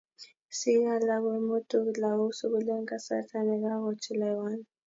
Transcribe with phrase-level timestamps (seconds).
[0.57, 4.57] sikiik alak koimutuk lagok sukul eng kasarta ne kakochelewan.